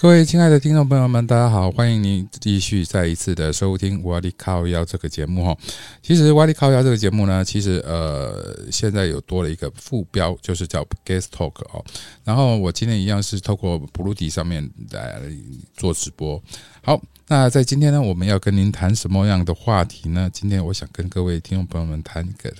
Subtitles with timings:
[0.00, 5.54] 各位亲爱的听众朋友们，大家好，欢迎您继续再一次的收听《瓦力靠腰》这个节目哈。
[6.00, 11.84] 其实《瓦力靠腰》这个节目呢，其实呃现在有多了一个副标，就是叫 Guest Talk 哦。
[12.24, 15.20] 然后我今天一样是透过 Blue 上面来
[15.76, 16.42] 做直播。
[16.82, 20.30] 好，那在今天呢，我们要跟您谈什么样的话题呢？
[20.32, 22.50] 今天我想跟各位听众朋友们谈一个。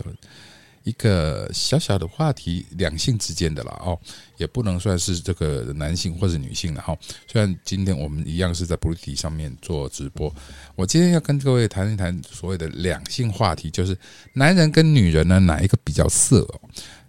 [0.82, 3.98] 一个小小的话题，两性之间的啦哦，
[4.38, 6.96] 也不能算是这个男性或者女性了哈。
[7.26, 10.34] 虽然今天我们一样是在 b l u t 上面做直播，
[10.74, 13.96] 我今天要跟各位谈一谈所谓的两性话题，就是
[14.32, 16.60] 男人跟女人呢哪一个比较色哦？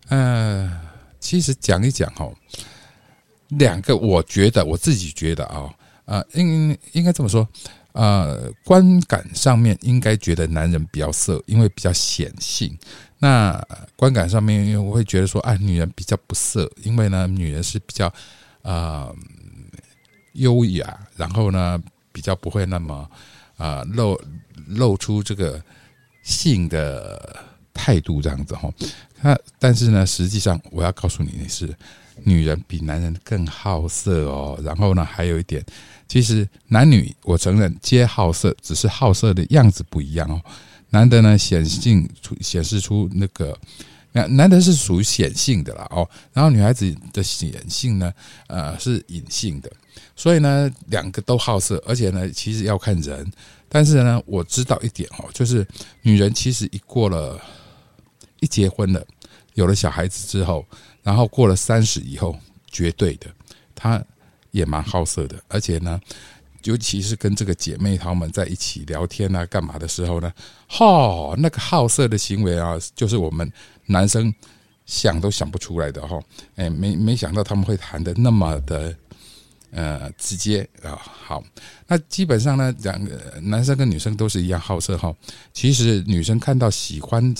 [0.09, 0.81] 呃，
[1.19, 2.29] 其实讲一讲哈，
[3.49, 5.73] 两个我觉得我自己觉得啊
[6.05, 7.47] 啊，应应该这么说。
[7.93, 12.77] 呃，观感上面应该觉得男人比较色，因为比较显性。
[13.23, 13.63] 那
[13.95, 18.11] 观感上面，因为我会觉得说，啊，女人比较不色，因为呢，女人是比较
[18.63, 19.11] 啊
[20.33, 21.79] 优雅，然后呢，
[22.11, 23.07] 比较不会那么
[23.57, 24.19] 啊露
[24.65, 25.61] 露出这个
[26.23, 28.73] 性的态度这样子哈。
[29.21, 31.71] 那但是呢，实际上我要告诉你的是，
[32.23, 34.59] 女人比男人更好色哦。
[34.63, 35.63] 然后呢，还有一点。
[36.07, 40.41] 其实男女，我承认皆好色，只是好色的样子不一样哦。
[40.91, 43.57] 男的呢显性出显示出那个，
[44.11, 48.13] 男男的是属于显性的啦哦，然后女孩子的显性呢，
[48.47, 49.71] 呃是隐性的。
[50.15, 53.29] 所以呢，两个都好色，而且呢，其实要看人。
[53.67, 55.67] 但是呢，我知道一点哦，就是
[56.03, 57.41] 女人其实一过了，
[58.39, 59.03] 一结婚了，
[59.55, 60.65] 有了小孩子之后，
[61.01, 62.37] 然后过了三十以后，
[62.69, 63.27] 绝对的，
[63.73, 64.01] 她。
[64.51, 65.97] 也蛮好色的，而且呢，
[66.63, 70.31] 尤其是跟这个姐妹她们在一起聊天啊、干嘛的时候呢，
[70.67, 73.51] 哈，那个好色的行为啊，就是我们
[73.85, 74.33] 男生
[74.85, 76.19] 想都想不出来的哈。
[76.55, 78.95] 哎，没没想到他们会谈的那么的
[79.71, 80.99] 呃直接啊。
[81.03, 81.43] 好，
[81.87, 85.13] 那基本上呢，两个男生跟女生都是一样好色哈。
[85.53, 87.33] 其实女生看到喜欢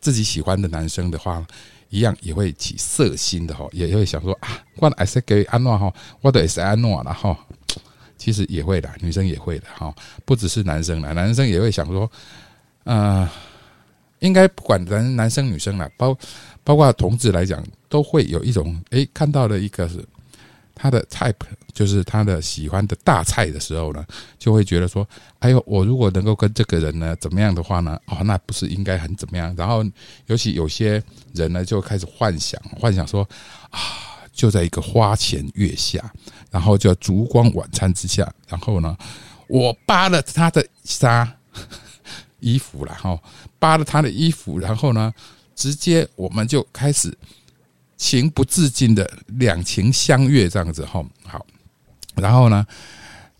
[0.00, 1.46] 自己喜欢的男生的话。
[1.90, 7.34] 一样也会起色心的哈，也会想说啊，我还是给安诺哈，我的也是安诺了哈。
[8.18, 12.10] 其实也会的，女生也会的哈，不只是男生了，男生也会想说，
[12.84, 13.26] 呃，
[14.18, 16.18] 应该不管男男生女生了，包
[16.64, 20.04] 包括同志来讲，都会有一种诶，看到了一个是。
[20.80, 21.34] 他的 type
[21.72, 24.06] 就是他的喜欢的大菜的时候呢，
[24.38, 25.04] 就会觉得说
[25.40, 27.98] ：“哎呦，我如果能够跟这个人呢怎么样的话呢？
[28.06, 29.84] 哦，那不是应该很怎么样？”然后，
[30.26, 31.02] 尤其有些
[31.34, 33.28] 人呢就开始幻想，幻想说
[33.70, 33.80] ：“啊，
[34.38, 36.00] 就在一个花前月下，
[36.50, 38.96] 然后叫烛光晚餐之下，然后呢，
[39.48, 41.30] 我扒了他的纱
[42.40, 43.20] 衣服了，哈，
[43.58, 45.12] 扒了他的衣服，然后呢，
[45.54, 47.12] 直接我们就开始。”
[47.98, 51.44] 情不自禁的两情相悦这样子哈好，
[52.14, 52.64] 然后呢，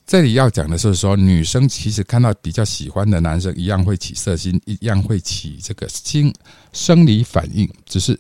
[0.05, 6.35] 这里要讲的是说，女生其实看到比较喜欢的男生，一样会起色心，一样会起这个心
[6.73, 8.19] 生理反应，只是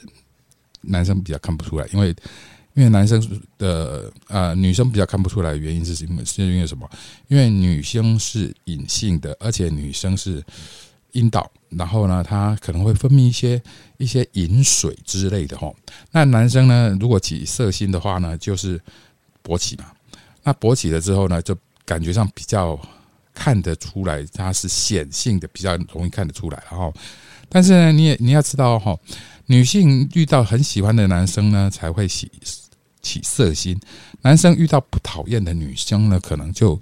[0.81, 2.15] 男生比较看不出来，因为
[2.78, 3.21] 因为男生
[3.59, 6.25] 的呃女生比较看不出来原因是什么？
[6.25, 6.89] 是因为什么？
[7.27, 10.43] 因为女生是隐性的，而且女生是。
[11.12, 13.61] 阴道，然后呢，她可能会分泌一些
[13.97, 15.72] 一些饮水之类的哈。
[16.12, 18.78] 那男生呢，如果起色心的话呢，就是
[19.43, 19.87] 勃起嘛。
[20.44, 21.56] 那勃起了之后呢，就
[21.87, 22.78] 感觉上比较
[23.33, 26.62] 看得出来，它是显性的，比较容易看得出来。
[26.71, 26.93] 然后，
[27.49, 28.94] 但是呢，你也你要知道哈，
[29.47, 32.31] 女性遇到很喜欢的男生呢，才会起
[33.03, 33.76] 起色心；
[34.22, 36.81] 男生遇到不讨厌的女生呢，可能就。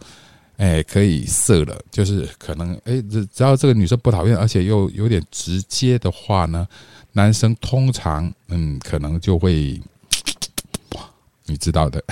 [0.59, 6.66] 哎，可以色了，就是可能哎，只只要这个女生不讨厌，而且又有点直接的话呢，
[7.12, 9.78] 男生通常嗯，可能就会，
[11.44, 12.03] 你知道的。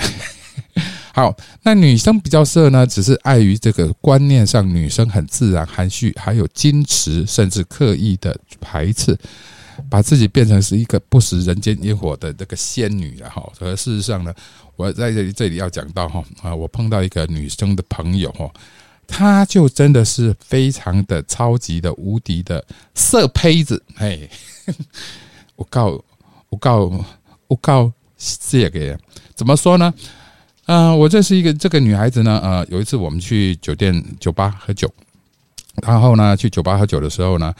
[1.11, 9.17] 好，那女生比较色呢，只是碍于这个观念上，女生很自然含蓄，还有矜持，甚至刻意的排斥。
[9.89, 14.33] 把自己变成是一个不食人间烟火的这个仙女了哈，而事实上呢，
[14.75, 18.49] 我在这里这里要讲到哈啊，我碰到一个女生的朋友哈，
[19.07, 24.29] 她就真的是非常的超级的无敌的色胚子，嘿，
[25.55, 26.01] 我告
[26.49, 27.05] 我告
[27.47, 27.91] 我告
[28.49, 28.97] 这个
[29.35, 29.93] 怎么说呢？
[30.65, 34.89] 啊，我这是一个这个女孩子呢，呃，有一次我们去酒店酒吧喝酒，
[35.83, 37.53] 然后呢，去酒吧喝酒的时候呢。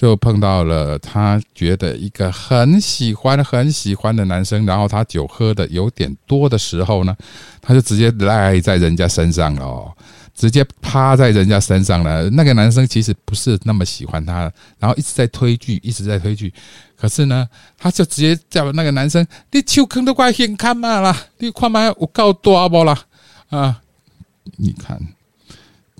[0.00, 7.14] 就碰到了他觉得一个很喜欢很喜欢的男生，然后他酒喝的有点多的时候呢，
[7.60, 9.94] 他就直接赖在人家身上了，
[10.34, 12.30] 直接趴在人家身上了。
[12.30, 16.50] 那个男生其实不是那么喜欢他，然后一直在推拒，一直在推拒。
[16.96, 17.46] 可是呢，
[17.76, 22.98] 他就直接叫那个男生：“你手坑都快先看嘛啦，你看嘛有够大不啦？
[23.50, 23.82] 啊，
[24.56, 24.98] 你看，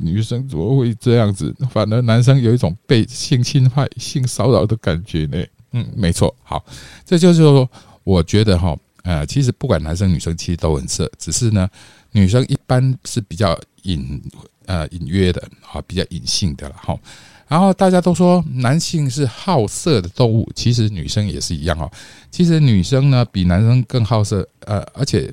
[0.00, 1.54] 女生怎么会这样子？
[1.70, 5.44] 反而男生有一种被性侵害、性骚扰的感觉呢？
[5.72, 6.34] 嗯，没错。
[6.42, 6.64] 好，
[7.04, 7.68] 这就是说，
[8.02, 11.68] 我觉得哈，呃，其实不管男生女生，其实都很色，只是呢，
[12.12, 14.20] 女生一般是比较隐
[14.66, 15.40] 呃隐约的
[15.72, 16.98] 啊，比较隐性的了哈。
[17.46, 21.90] 然后大家都说男性是好色的动物，其实女生也是一样哦。
[22.30, 25.32] 其实女生呢比男生更好色，呃，而且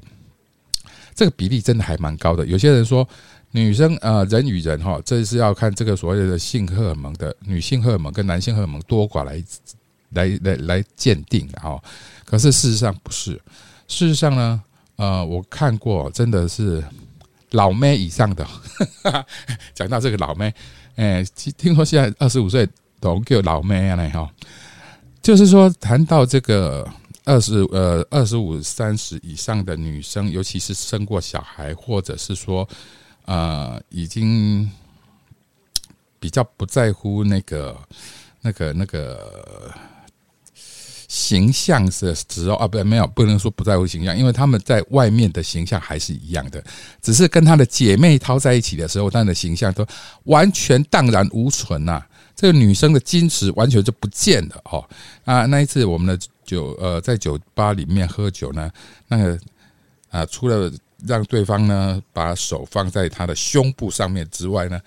[1.13, 2.45] 这个比例真的还蛮高的。
[2.45, 3.07] 有些人说
[3.51, 9.43] 女生呃人与人哈，这是要看这个所谓的性荷尔蒙的女性荷尔蒙跟男性荷尔蒙多寡来
[10.11, 11.81] 来来来鉴定的哈。
[12.25, 13.33] 可是事实上不是，
[13.87, 14.61] 事实上呢，
[14.97, 16.83] 呃，我看过真的是
[17.51, 18.45] 老妹以上的，
[19.73, 20.53] 讲到这个老妹。
[20.95, 21.23] 哎，
[21.57, 22.67] 听说现在二十五岁
[22.99, 24.29] 都叫老妹了哈，
[25.21, 26.87] 就是说谈到这个
[27.23, 32.67] 二十呃二十五三十以上的女生，尤其是生过小孩，或者是说
[33.27, 34.69] 呃已经
[36.19, 37.77] 比较不在乎那个
[38.41, 39.71] 那个那个。
[41.09, 46.61] 形象是时候啊，不，没有，不能说不在乎形象，因为他们在外面的形象还是一样的，
[47.01, 49.87] 只是跟他的姐妹淘在一起的时候，他的形象都
[50.25, 52.03] 完全荡然无存呐。
[52.35, 54.85] 这个女生的矜持完全就不见了哦。
[55.23, 58.69] 啊，那一次我们的酒呃在酒吧里面喝酒呢，
[59.07, 59.39] 那个
[60.09, 60.69] 啊除了
[61.05, 64.79] 让对方呢把手放在他的胸部上面之外呢。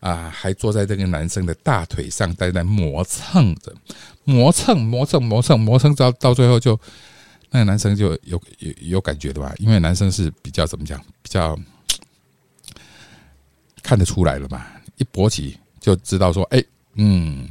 [0.00, 3.74] 啊，还坐在这个男生的大腿上，在那磨蹭着，
[4.22, 6.78] 磨蹭磨蹭磨蹭磨蹭，到到最后就
[7.50, 9.52] 那个男生就有有有感觉的吧？
[9.58, 11.58] 因为男生是比较怎么讲，比较
[13.82, 14.64] 看得出来了嘛，
[14.98, 16.62] 一勃起就知道说，哎，
[16.94, 17.48] 嗯，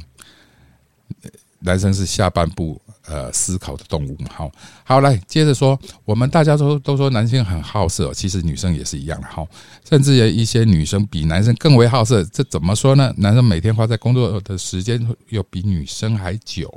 [1.60, 2.80] 男生是下半部。
[3.10, 4.52] 呃，思考的动物，好，
[4.84, 9.42] 好来接着说，我们大家都都说男性很好色，其实女生也是一样的哈，
[9.88, 13.10] 甚至有一些女生比男生更为好色，这怎么说呢？
[13.16, 16.70] 男生每天花在工作的时间又比女生还久，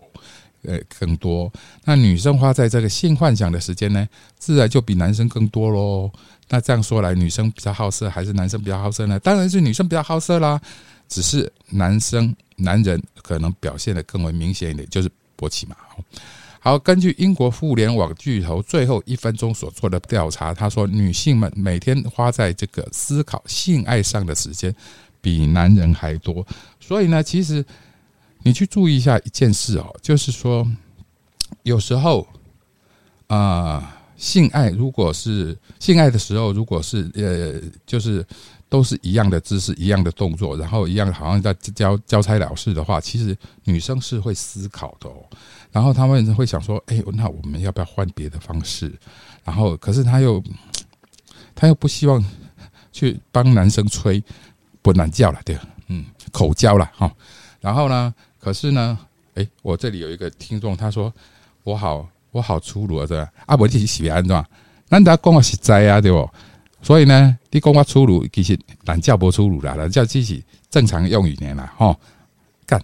[0.63, 1.51] 呃，更多。
[1.83, 4.07] 那女生花在这个性幻想的时间呢，
[4.39, 6.09] 自然就比男生更多喽。
[6.47, 9.19] 那这样说来，女生比较好色还是男生比较好色呢？
[9.19, 10.61] 当然是女生比较好色啦，
[11.11, 15.11] 只是男生男人可能表现的更为明显一点，就是。
[15.37, 15.75] 勃起嘛，
[16.59, 24.71] 好，根据英国互联网巨头最后一分钟所做的调查，他说，女性们每天花在这个思考性爱上的时间
[25.19, 26.45] 比男人还多。
[26.79, 27.65] 所以呢，其实
[28.43, 30.63] 你去注意一下一件事哦，就是说，
[31.63, 32.27] 有时候
[33.25, 38.23] 啊，性爱如果是性爱的时候，如果是呃，就是。
[38.71, 45.15] 都是一样的姿势，一样的动作，然后一样好像在交交差了事的话，其实女生是会思考的哦。
[45.73, 48.89] 然后他们会想说：“哎，那我们要不要换别的方式？”
[49.43, 50.41] 然后，可是他又
[51.53, 52.23] 他又不希望
[52.93, 54.23] 去帮男生吹
[54.81, 57.13] 不难叫了，对，嗯，口交了哈。
[57.59, 58.97] 然后呢，可是呢，
[59.35, 61.13] 哎，我这里有一个听众，他说
[61.65, 64.41] ：“我好，我好粗鲁啊，这啊，我自己喜欢对
[64.87, 66.29] 难道讲我实在啊，对不？”
[66.81, 71.99] 所以呢，你讲我粗鲁，其实懒叫不粗鲁啦，懒叫自己正常用语言啦，吼，
[72.65, 72.81] 干，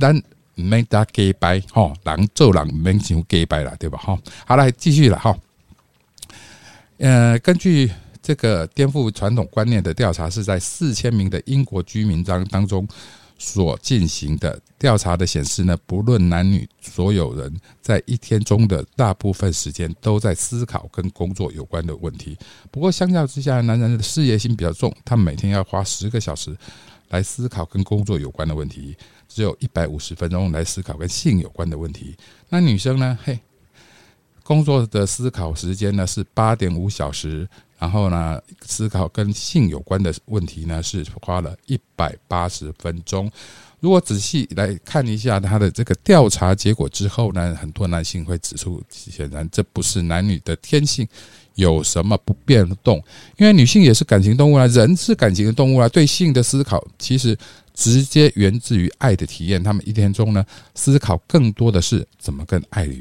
[0.00, 0.22] 咱
[0.54, 3.98] 没得假白，吼，人做人免想假白啦，对吧？
[3.98, 5.36] 吼，好来继续了，哈。
[6.98, 7.90] 呃，根据
[8.22, 12.88] 这个颠覆传统观念的调查，是在四千名的英国居民当当中。
[13.38, 22.36] 所进行的调查的显示呢，不论男女，所有人在一天中的大部分时间都在思考跟工作有关的问题。
[22.70, 26.56] 不过相较之下，男人的事业心比较重，他每天要花十个小时
[27.10, 28.96] 来思考跟工作有关的问题，
[29.28, 32.16] 只有一百五十分钟来思考跟性有关的问题。
[32.48, 33.16] 那女生呢？
[33.22, 33.38] 嘿，
[34.42, 37.48] 工作的思考时间呢是八点五小时。
[37.78, 43.30] 然后呢，思考跟性有关的问题呢，是花了一百八十分钟。
[43.80, 51.06] 如果仔细来看一下他的这个调查结果之后呢，很多男性会指出，显然这不是男女的天性
[51.54, 53.00] 有什么不变动，
[53.36, 57.38] 因为女性也是感情动物啊，人是感情的动物啊，对性的思考其实
[57.72, 59.62] 直接源自于爱的体验。
[59.62, 60.44] 他们一天中呢，
[60.74, 63.00] 思考更多的是怎么跟爱侣。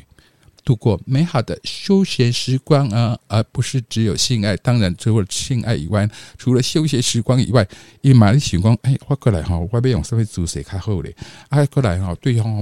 [0.67, 4.57] 度过美好的休闲时光啊，而不是只有性爱。
[4.57, 6.05] 当然，除了性爱以外，
[6.37, 7.65] 除了休闲时光以外，
[8.01, 11.15] 伊玛丽时光，哎，我过来哈，我要用什么姿势较好咧？
[11.47, 12.61] 啊，过来哈，对方要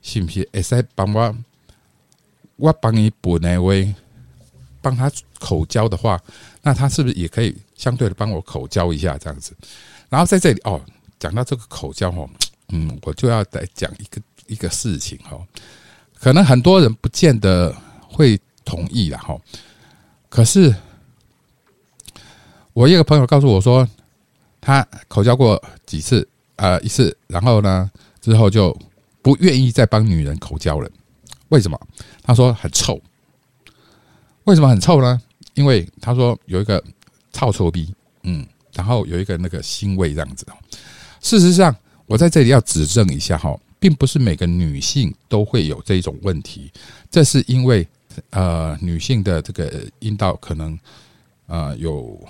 [0.00, 1.36] 是不是会使帮我？
[2.56, 3.94] 我帮你补那位，
[4.80, 6.18] 帮他口交的话，
[6.62, 9.54] 那他是不是也可以相对的帮我口交一下这样子？
[10.08, 10.80] 然后在这里哦，
[11.18, 12.26] 讲到这个口交哦，
[12.70, 15.46] 嗯，我就要再讲一个一个事情哦。
[16.20, 17.74] 可能很多人不见得
[18.08, 19.38] 会同意了哈，
[20.28, 20.74] 可是
[22.72, 23.88] 我一个朋友告诉我说，
[24.60, 28.76] 他口交过几次，呃，一次，然后呢，之后就
[29.22, 30.90] 不愿意再帮女人口交了。
[31.48, 31.80] 为什么？
[32.22, 33.00] 他说很臭。
[34.44, 35.20] 为什么很臭呢？
[35.54, 36.82] 因为他说有一个
[37.32, 40.46] 臭臭逼，嗯，然后有一个那个腥味这样子。
[41.20, 41.74] 事实上，
[42.06, 46.70] 我在这里要指正一下哈，并不是每个女性都会有这种问题，
[47.10, 47.86] 这是因为
[48.30, 50.78] 呃，女性的这个阴道可能
[51.46, 52.20] 呃有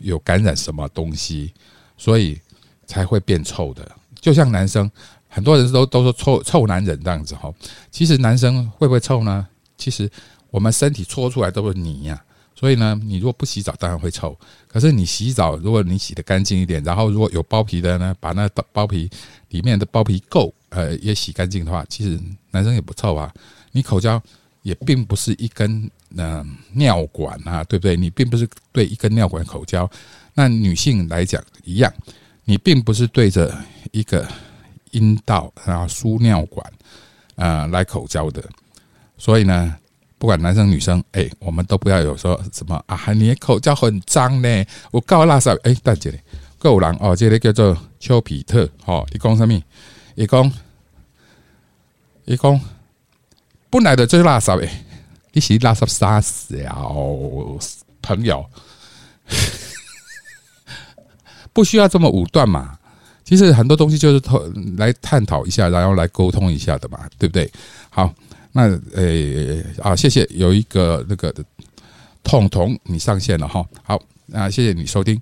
[0.00, 1.52] 有感染什么东西，
[1.96, 2.38] 所以
[2.86, 3.90] 才会变臭的。
[4.20, 4.90] 就像男生，
[5.28, 7.52] 很多人都都说臭臭男人这样子哈，
[7.90, 9.46] 其实男生会不会臭呢？
[9.78, 10.10] 其实
[10.50, 12.22] 我们身体搓出来都是泥呀。
[12.54, 14.38] 所以呢，你如果不洗澡，当然会臭。
[14.68, 19.08] 可是你洗澡，如果你洗的干净一点，然后如果有包皮的呢，把那包皮
[19.48, 22.18] 里面的包皮垢呃也洗干净的话，其实
[22.50, 23.32] 男生也不臭啊。
[23.72, 24.20] 你口交
[24.62, 27.96] 也并不是一根呃尿管啊，对不对？
[27.96, 29.88] 你并不是对一根尿管口交。
[30.34, 31.92] 那女性来讲一样，
[32.44, 33.56] 你并不是对着
[33.92, 34.26] 一个
[34.92, 36.72] 阴道啊输尿管
[37.36, 38.42] 啊来口交的。
[39.18, 39.76] 所以呢。
[40.20, 44.64] 不管男生女生，哎，我们都不要有说什么啊，你的口交很脏呢。
[44.90, 46.22] 我告拉萨，哎，大姐，
[46.58, 49.58] 够狼哦，这个叫做丘比特，哦，你讲什么？
[50.20, 50.52] 你讲，
[52.26, 52.60] 你讲，
[53.70, 54.70] 本来的就是垃圾诶，
[55.32, 57.58] 你是垃圾杀死哦，
[58.02, 58.44] 朋友，
[61.54, 62.78] 不需要这么武断嘛。
[63.24, 64.20] 其实很多东西就是
[64.76, 67.50] 来探讨一下，然后来沟通一下的嘛，对不对？
[67.88, 68.12] 好。
[68.52, 71.32] 那诶啊，谢谢有一个那个
[72.24, 75.18] 痛痛你上线了哈，好那谢谢你收听。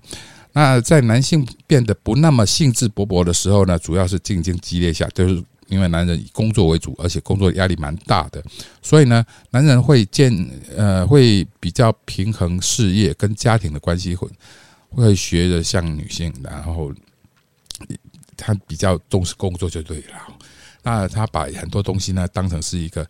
[0.53, 8.43] 那在男性变得不那么兴致勃勃的时候呢，主要是竞争激烈下，就是因为男人以工作为主，而且工作压力蛮大的，
[8.81, 10.33] 所以呢，男人会建
[10.75, 14.27] 呃会比较平衡事业跟家庭的关系，会
[14.89, 16.91] 会学着像女性，然后
[18.35, 20.35] 他比较重视工作就对了。
[20.81, 23.07] 那他把很多东西呢当成是一个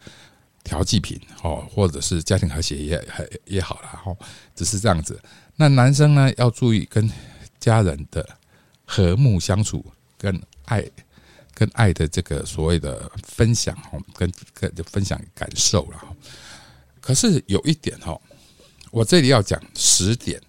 [0.63, 4.17] 调剂品哦，或者是家庭和谐也也也好了哦，
[4.53, 5.17] 只是这样子。
[5.61, 7.11] 那男生呢要注意跟
[7.59, 8.25] 家人的
[8.85, 9.85] 和睦相处，
[10.17, 10.81] 跟爱
[11.53, 16.01] 跟爱的这个所谓的分享哦，跟跟分享感受了。
[17.01, 18.17] 可是有一点哈，
[18.89, 20.41] 我这里要讲十点，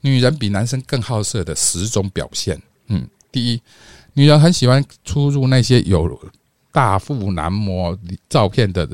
[0.00, 2.58] 女人比男生更好色的十种表现。
[2.86, 3.62] 嗯，第一，
[4.14, 6.18] 女人很喜欢出入那些有。
[6.70, 8.88] 大腹男模照片的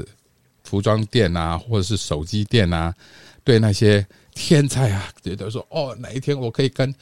[0.63, 2.95] 服装店啊，或者是手机店啊，
[3.43, 6.95] 对那些天才啊，觉得说哦，哪一天我可以跟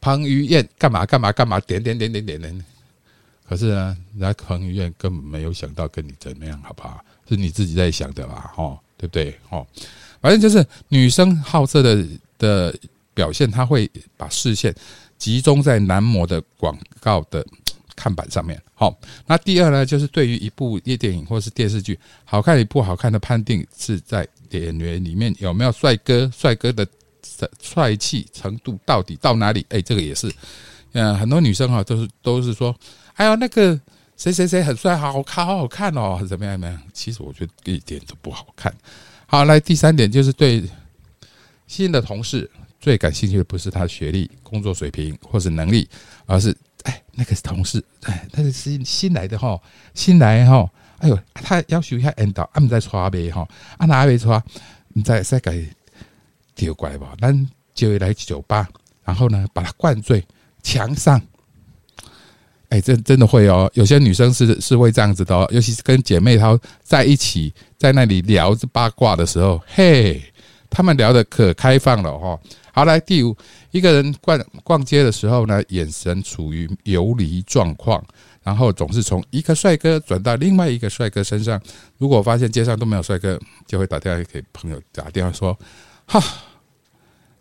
[0.00, 2.64] 彭于晏干嘛干嘛干嘛，点点点点点点。
[3.48, 7.04] 可是呢，人家彭于晏根本没有想到跟你怎么样，好不好？
[7.28, 8.52] 是你自己在想的吧？
[8.56, 9.36] 哦，对不对？
[9.50, 9.66] 哦，
[10.20, 12.06] 反正就是女生好色的
[12.38, 12.74] 的
[13.12, 14.74] 表现，她会把视线
[15.18, 17.44] 集中在男模的广告的。
[18.00, 18.98] 看板上面，好。
[19.26, 26.86] 那第二呢，就是对于一部夜电影或是电视剧好看与不好看的判定，是在演员里面有没有帅哥，帅哥的
[27.60, 29.66] 帅气程度到底到哪里？
[29.68, 30.32] 哎，这个也是，
[30.92, 32.74] 嗯，很多女生哈都是都是说，
[33.16, 33.78] 哎呀，那个
[34.16, 36.82] 谁谁谁很帅，好看，好好看哦，怎么样怎么样？
[36.94, 38.74] 其实我觉得一点都不好看。
[39.26, 40.64] 好，来第三点就是对
[41.66, 45.86] 新的同事最感兴趣的不是他的学历、工作水平或是能力，
[46.24, 46.56] 而是。
[46.84, 49.60] 哎，那个是同事，哎，那个是新新来的哈，
[49.94, 50.68] 新来哈，
[50.98, 53.46] 哎呦，他要求一下引导，俺们在刷呗哈，
[53.78, 54.42] 啊哪位刷？
[54.88, 55.68] 你在再给
[56.54, 58.68] 丢过来吧，咱就会来酒吧，
[59.04, 60.26] 然后呢，把他灌醉，
[60.62, 61.20] 墙上，
[62.70, 70.22] 哎，真真的会哦，有些女生是是会这样子的，哦，尤其是跟姐妹她在一起，在那里聊八卦的时候，嘿，
[70.68, 72.38] 她们聊的可开放了哈。
[72.72, 73.36] 好，来第五，
[73.72, 78.00] 一个人逛逛街的时候呢，眼神处于游离状况，
[78.44, 81.60] 然后总是从一个帅哥转到另外一个帅哥身上。
[81.98, 85.58] 如果发现街上都没有帅哥，就会打电话给朋友打电话说
[86.06, 86.22] ：“哈，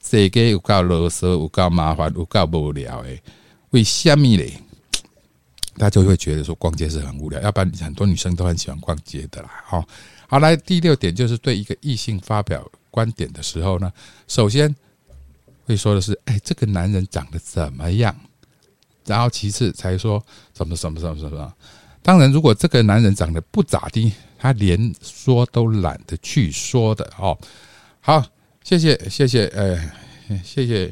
[0.04, 3.22] 世界有够啰嗦，有够麻烦，有够无聊诶，
[3.70, 4.54] 为虾米嘞？”
[5.78, 9.50] 大家就会觉得说逛街是很无聊，要不然很多女生都很喜欢逛街的啦。
[9.64, 9.88] 好，
[10.28, 13.94] 好，来第六点就是对一个异性发表观点的时候呢，
[14.28, 14.76] 首先。
[15.70, 18.16] 会说的是，哎，这个男人长得怎么样？
[19.06, 20.20] 然后其次才说
[20.58, 21.54] 什么什么什么什么。
[22.02, 27.38] 当然，如果这个男人长得不咋地，他连说都懒得去说的哦。
[28.02, 28.26] 好，
[28.64, 29.80] 谢谢谢谢，呃，
[30.44, 30.92] 谢谢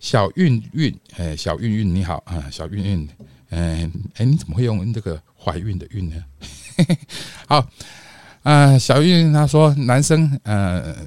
[0.00, 3.08] 小韵韵，哎，小韵韵你好啊，小韵韵，
[3.50, 6.24] 嗯，哎，你怎么会用这个怀孕的孕呢？
[7.46, 7.68] 好
[8.44, 11.06] 啊，小韵她说男生呃。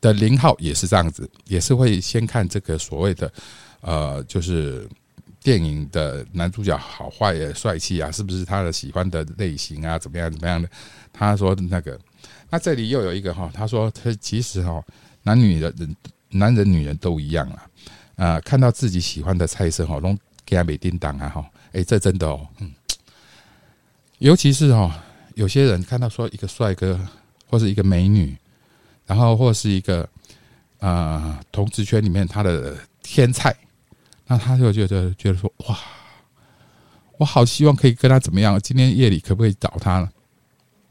[0.00, 3.32] 的零号也是这样子，也是会先看这个所谓的
[3.80, 4.88] 呃，就是
[5.42, 10.68] 电影的男主角好坏、帅气啊，是不是他的喜欢的类型啊，怎么样怎么样的？
[11.12, 11.98] 他说那个，
[12.50, 14.82] 那这里又有一个哈，他说他其实哈，
[15.22, 15.96] 男女的人，
[16.30, 17.70] 男人女人都一样啊，
[18.16, 22.72] 啊，看到自己喜欢的菜色哈，弄给他美叮当啊哈，哎，这真的哦，嗯，
[24.18, 25.02] 尤其是哈，
[25.34, 27.00] 有些人看到说一个帅哥
[27.48, 28.36] 或是一个美女。
[29.08, 30.08] 然后或是一个
[30.78, 33.52] 啊，同职圈里面他的天菜，
[34.26, 35.76] 那他就觉得觉得说哇，
[37.16, 38.60] 我好希望可以跟他怎么样？
[38.60, 40.08] 今天夜里可不可以找他呢？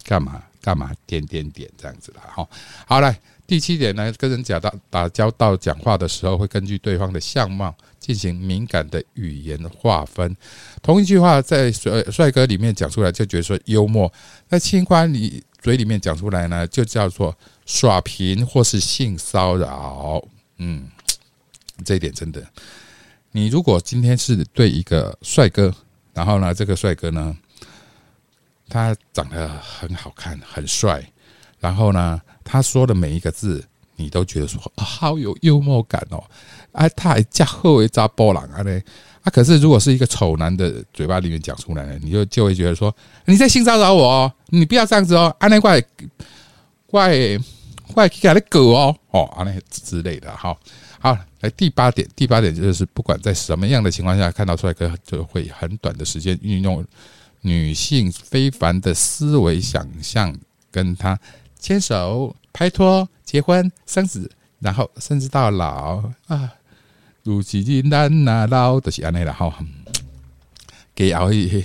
[0.03, 0.91] 干嘛干嘛？
[1.05, 2.45] 点点点这样子的哈。
[2.85, 10.35] 好来，第七点呢，跟人讲到打交道讲话的时候，会根据对方的相貌进行敏感的语言划分。
[10.81, 14.11] 同一句话在帅帅哥里面讲出来，就觉得说幽默；
[14.49, 17.35] 在清官里嘴里面讲出来呢，就叫做。
[17.67, 20.87] 耍贫或是性骚扰，嗯，
[21.83, 22.41] 这一点真的。
[23.33, 25.75] 你如果今天是对一个帅哥，
[26.13, 27.37] 然后呢，这个帅哥呢，
[28.69, 31.11] 他长得很好看，很帅，
[31.59, 33.61] 然后呢，他说的每一个字，
[33.97, 36.23] 你都觉得说好有幽默感哦，
[36.71, 38.81] 啊，他还加厚一扎波浪啊嘞，
[39.27, 45.83] 啊，可是如果是一个丑男的嘴巴里面讲出来，你就就会觉得说你在性骚扰我哦，你不要这样子哦，啊，那怪
[46.85, 47.37] 怪。
[47.93, 50.55] 怪给他的狗哦哦啊那之类的哈
[50.99, 56.85] 好来第八点第八点就是不管在什么样的情况下看到帅哥就会很短的时间运用
[57.41, 60.35] 女性非凡的思维想象
[60.69, 61.17] 跟他
[61.57, 64.29] 牵手拍拖结婚生子
[64.59, 66.53] 然后甚至到老啊
[67.33, 69.53] 如其金难那老就是安内了哈
[70.95, 71.63] 给熬一。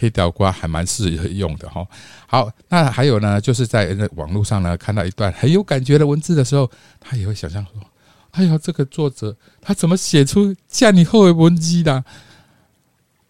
[0.00, 1.84] 黑 条瓜还蛮适用的哈。
[2.28, 7.82] 好，那还有呢，就是在网络上呢看到一段很有感觉的文字的时候，他也会想象说
[8.30, 12.04] ：“哎呀，这个作者他怎么写出这样厚的文字的？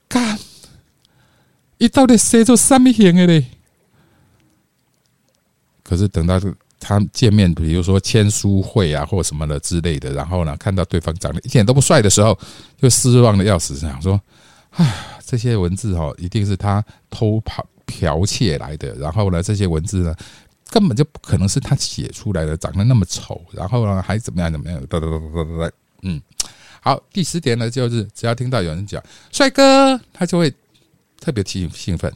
[0.08, 0.38] 干，
[1.78, 3.46] 一到底写出什么型的嘞？”
[5.82, 6.38] 可是等到
[6.88, 12.38] 他见面，比如说签书会啊，或什么的之类的，然后呢，看到对方长得一点都不帅的时候，
[12.80, 14.18] 就失望的要死，想说
[14.72, 18.94] ：“唉。”这些文字哈，一定是他偷跑剽窃来的。
[18.94, 20.16] 然后呢，这些文字呢，
[20.70, 23.38] 根本就不可能是他写出来的，长得那么丑。
[23.52, 24.80] 然后呢，还怎么样怎么样？
[24.86, 25.72] 哒哒哒哒哒哒。
[26.00, 26.18] 嗯，
[26.80, 30.50] 好，第十点呢，就是只要听到有人讲帅哥，他就会
[31.20, 32.10] 特别兴兴奋。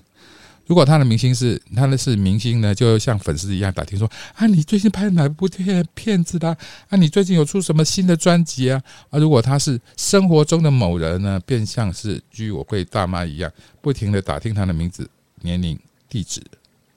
[0.66, 6.48] 如果他的明星是他的是明星呢，就像粉丝一样打听说啊，你最近拍哪部片片子的？
[6.88, 8.80] 啊，你最近有出什么新的专辑啊？
[9.10, 16.40] 啊，如果他是生活中的某人呢，便像是居委会大妈一样，不停的打听他的名字、年龄、地址，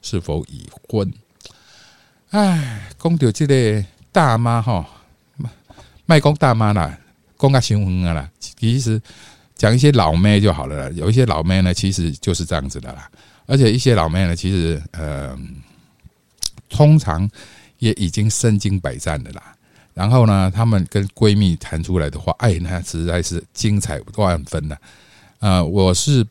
[0.01, 1.11] 是否已婚？
[2.29, 4.87] 唉，讲到这个大妈哈，
[6.05, 6.97] 卖公大妈啦，
[7.35, 9.01] 公个新闻啊啦，其实
[9.55, 10.95] 讲一些老妹就好了啦。
[10.95, 13.09] 有一些老妹呢，其实就是这样子的啦。
[13.47, 15.37] 而且一些老妹呢，其实呃，
[16.67, 17.29] 通常
[17.77, 19.55] 也已经身经百战的啦。
[19.93, 24.77] 然后呢，她们跟闺蜜谈出来的话，哎，那实在是精彩万分的。
[25.39, 26.25] 呃，我是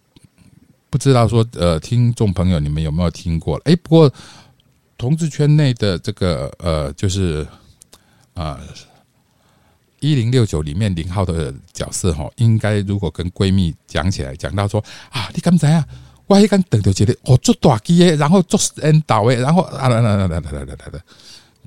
[0.91, 3.57] 不知道说，呃，听众朋友你们有没有听过？
[3.65, 4.13] 哎，不过
[4.99, 7.47] 同志圈内的这个呃，就是
[8.35, 8.61] 啊，
[10.01, 15.87] 一零六九里面零号的角色哈，应该如果跟闺蜜讲起来，讲到说啊，你刚才啊。
[16.27, 21.01] 我一看等到这里，哦，做大机的，然后做 N 导诶，然后啊啦啦啦啦啦啦啦啦，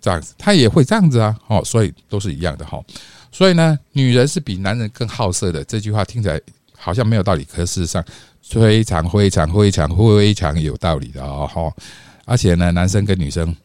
[0.01, 2.83] 这样子，他也会这样子啊，哦，所以都是一样的哈。
[3.31, 5.63] 所以呢，女人是比男人更好色的。
[5.63, 6.41] 这句话听起来
[6.75, 8.03] 好像没有道理，可事实上
[8.41, 11.71] 非常非常非常非常有道理的哦哈。
[12.25, 13.55] 而且呢，男生跟女生，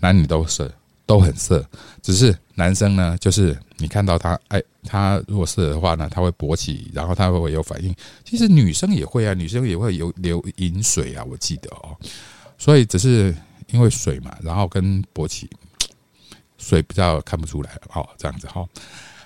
[0.00, 0.70] 男女都色。
[1.10, 1.68] 都很色，
[2.00, 7.92] 只是男生呢，就是你看到他，哎，他如果色的话呢，他会勃起，然后他会会有反应。
[8.24, 11.96] 其实女生也会啊，女生也会有流饮水啊，我记得哦。
[12.56, 13.34] 所以只是
[13.72, 15.50] 因为水嘛，然后跟勃起，
[16.58, 18.64] 水比较看不出来哦，这样子哈。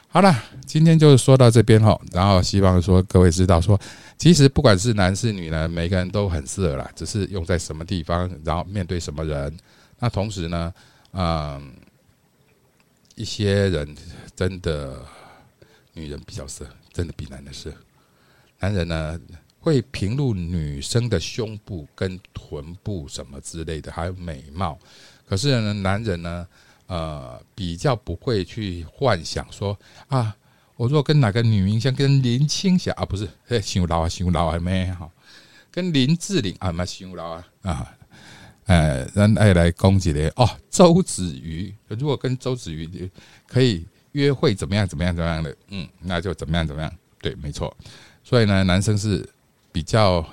[0.09, 3.79] 好了，今天就说到这边哈，然后希望说各位知道说，
[4.16, 9.55] 其实不管是男是女呢，每个人都很色啦，只是用在什么地方，然后面对什么人。
[9.99, 10.73] 那同时呢？
[11.16, 11.72] 嗯，
[13.14, 13.96] 一些人
[14.35, 15.00] 真的
[15.92, 17.72] 女人比较色，真的比男人色。
[18.59, 19.20] 男人呢
[19.61, 24.77] 会评论女生的胸部跟臀部什么之类的，还有美貌。
[25.24, 26.46] 可是呢，男人呢，
[26.87, 30.37] 呃，比较不会去幻想说啊，
[30.77, 35.12] 我如果跟哪个女明星，跟林青霞啊，不是，哎，想老啊，想老还没好，
[35.70, 37.96] 跟林志玲啊，蛮想老啊啊。
[38.66, 43.11] 呃，人爱来攻击的哦，周子瑜，如果跟周子瑜
[43.46, 47.74] 可以约会怎么样怎么样怎么样的，嗯，那就怎么样怎么样，对，没错。
[48.22, 49.29] 所以呢，男生是
[49.70, 50.24] 比较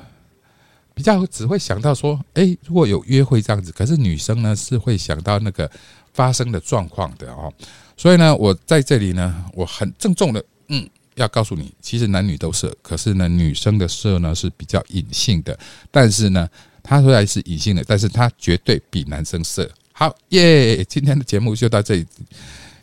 [0.93, 5.69] 比较只会想到说，哎，如果有约会这样子，可是女生呢是会想到那个
[6.13, 7.53] 发生的状况的哦。
[7.97, 10.89] 所以呢，我在这里呢，我很郑重的，嗯。
[11.15, 15.59] 要告诉你，其实男女都色，可是呢，女生的色呢是比较隐性的，
[15.91, 16.49] 但是呢，
[16.83, 19.69] 它虽然是隐性的，但是它绝对比男生色。
[19.93, 20.83] 好耶！
[20.85, 22.05] 今天的节目就到这里，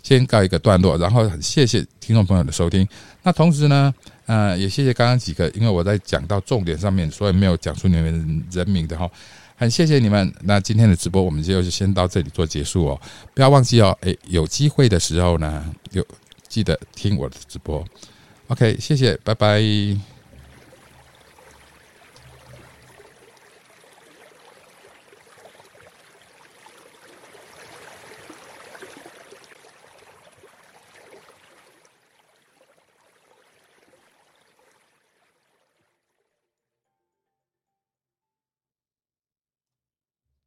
[0.02, 2.86] 先告一个段落，然后很谢谢听众朋友的收听。
[3.24, 3.92] 那同时呢，
[4.26, 9.10] 呃，也谢谢刚刚几个，因为我在讲到重点上面，所以没有讲出你们人名的哈，
[9.56, 10.32] 很谢谢你们。
[10.42, 13.00] 那今天的直播我们就先到这里做结束哦，
[13.34, 16.06] 不要忘记哦，诶，有机会的时候呢，有
[16.46, 17.84] 记得听我的直播。
[18.46, 20.17] OK，谢谢，拜拜。